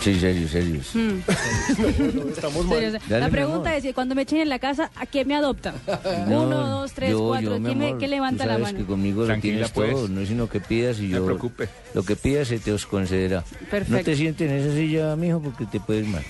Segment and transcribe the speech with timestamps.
[0.00, 0.86] Sí, serios, serios.
[2.70, 5.28] Serio, La Dale, mi pregunta es, si cuando me echen en la casa, ¿a quién
[5.28, 5.74] me adoptan?
[6.26, 7.52] No, Uno, dos, tres, yo, cuatro.
[7.52, 8.78] yo, mi ¿Quién, me- amor, quién levanta tú la mano?
[8.78, 9.90] que conmigo lo tienes pues.
[9.92, 11.18] todo, no es sino que pidas y No yo...
[11.18, 11.68] se preocupe.
[11.92, 13.42] Lo que pidas se te os concederá.
[13.70, 13.92] Perfecto.
[13.98, 16.22] No te sientes en esa silla, mijo, porque te puedes mal.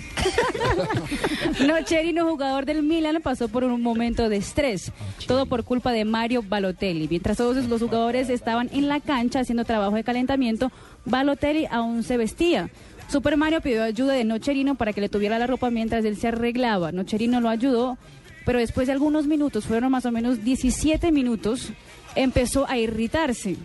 [1.67, 4.91] Nocherino, jugador del Milan, pasó por un momento de estrés.
[5.27, 7.07] Todo por culpa de Mario Balotelli.
[7.09, 10.71] Mientras todos los jugadores estaban en la cancha haciendo trabajo de calentamiento,
[11.05, 12.71] Balotelli aún se vestía.
[13.11, 16.29] Super Mario pidió ayuda de Nocherino para que le tuviera la ropa mientras él se
[16.29, 16.93] arreglaba.
[16.93, 17.99] Nocherino lo ayudó,
[18.47, 21.73] pero después de algunos minutos, fueron más o menos 17 minutos,
[22.15, 23.57] empezó a irritarse.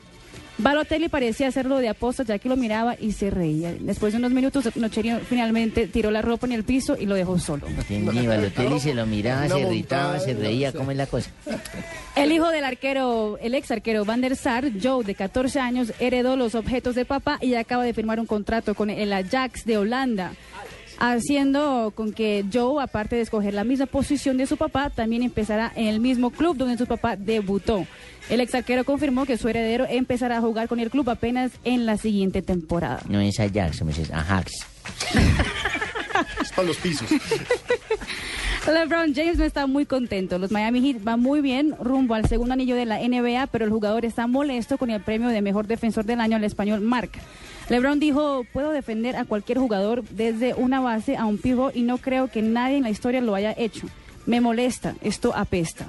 [0.58, 3.74] Balotelli parecía hacerlo de aposta ya que lo miraba y se reía.
[3.80, 7.38] Después de unos minutos, Nocherino finalmente tiró la ropa en el piso y lo dejó
[7.40, 7.68] solo.
[7.68, 11.30] Entendí, Balotelli se lo miraba, se irritaba, se reía, ¿cómo es la cosa?
[12.16, 16.38] El hijo del arquero, el ex arquero Van der Sar, Joe, de 14 años, heredó
[16.38, 20.32] los objetos de papá y acaba de firmar un contrato con el Ajax de Holanda.
[20.98, 25.72] Haciendo con que Joe, aparte de escoger la misma posición de su papá, también empezará
[25.76, 27.86] en el mismo club donde su papá debutó.
[28.30, 31.86] El ex arquero confirmó que su heredero empezará a jugar con el club apenas en
[31.86, 33.02] la siguiente temporada.
[33.08, 34.66] No es Ajax, me dices Ajax.
[36.56, 37.08] Para los pisos.
[38.74, 40.40] LeBron James no está muy contento.
[40.40, 43.72] Los Miami Heat van muy bien rumbo al segundo anillo de la NBA, pero el
[43.72, 47.12] jugador está molesto con el premio de mejor defensor del año al español Mark.
[47.70, 51.98] LeBron dijo, puedo defender a cualquier jugador desde una base a un pivot y no
[51.98, 53.88] creo que nadie en la historia lo haya hecho.
[54.26, 55.88] Me molesta, esto apesta.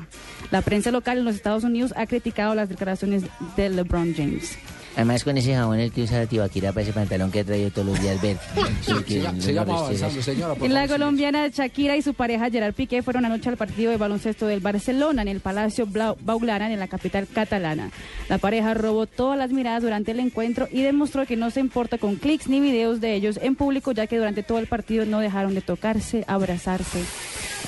[0.50, 3.24] La prensa local en los Estados Unidos ha criticado las declaraciones
[3.56, 4.56] de LeBron James.
[4.96, 7.70] Además, con ese jabón el que usa la tibaquira para ese pantalón que ha traído
[7.70, 8.40] todos los días verde.
[9.06, 10.54] Sí, no avanzando, señora.
[10.54, 13.96] por la favor, colombiana Shakira y su pareja Gerard Piqué fueron anoche al partido de
[13.96, 17.90] baloncesto del Barcelona en el Palacio Blaugrana en la capital catalana.
[18.28, 21.98] La pareja robó todas las miradas durante el encuentro y demostró que no se importa
[21.98, 25.20] con clics ni videos de ellos en público, ya que durante todo el partido no
[25.20, 27.00] dejaron de tocarse, abrazarse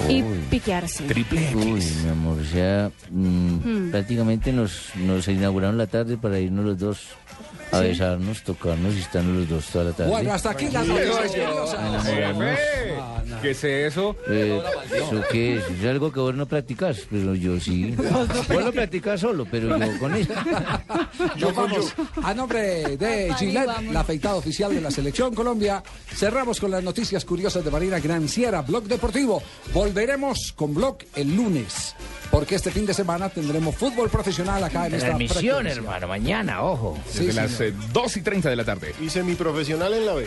[0.08, 0.38] y Uy.
[0.50, 1.04] piquearse.
[1.04, 6.64] Triple Uy, mi amor, o sea, mm, prácticamente nos, nos inauguraron la tarde para irnos
[6.64, 7.08] los dos
[7.70, 10.10] a besarnos, tocarnos y estarnos los dos toda la tarde.
[10.10, 12.06] Bueno, hasta aquí las noticias curiosas.
[12.06, 12.98] Jefe,
[13.42, 14.16] ¿Qué es eso?
[14.28, 14.60] Eh,
[14.92, 15.64] ¿Eso qué es?
[15.70, 17.94] Es algo que vos no practicas, pero yo sí.
[18.48, 20.32] Vos lo practicas solo, pero yo con eso.
[21.38, 21.94] Nos vamos.
[22.22, 25.82] A nombre de Gillette, la afeitada oficial de la Selección Colombia,
[26.14, 29.42] cerramos con las noticias curiosas de Marina Granciera, Blog Deportivo.
[29.72, 31.94] Volveremos con Blog el lunes,
[32.30, 35.72] porque este fin de semana tendremos fútbol profesional acá en esta frecuencia.
[35.72, 36.98] hermano, mañana, ojo.
[37.06, 37.50] Sí, Desde señor.
[37.50, 38.94] las eh, 2 y 30 de la tarde.
[39.00, 40.26] Y semiprofesional en la B.